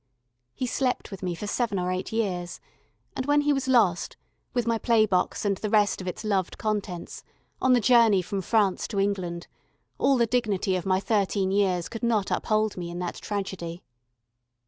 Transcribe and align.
He 0.55 0.65
slept 0.65 1.11
with 1.11 1.21
me 1.21 1.35
for 1.35 1.45
seven 1.45 1.77
or 1.77 1.91
eight 1.91 2.11
years, 2.11 2.59
and 3.15 3.27
when 3.27 3.41
he 3.41 3.53
was 3.53 3.67
lost, 3.67 4.17
with 4.51 4.65
my 4.65 4.79
play 4.79 5.05
box 5.05 5.45
and 5.45 5.57
the 5.57 5.69
rest 5.69 6.01
of 6.01 6.07
its 6.07 6.23
loved 6.23 6.57
contents, 6.57 7.23
on 7.61 7.73
the 7.73 7.79
journey 7.79 8.23
from 8.23 8.41
France 8.41 8.87
to 8.87 8.99
England, 8.99 9.45
all 9.99 10.17
the 10.17 10.25
dignity 10.25 10.75
of 10.75 10.87
my 10.87 10.99
thirteen 10.99 11.51
years 11.51 11.87
could 11.87 12.01
not 12.01 12.31
uphold 12.31 12.77
me 12.77 12.89
in 12.89 12.97
that 12.97 13.17
tragedy. 13.21 13.83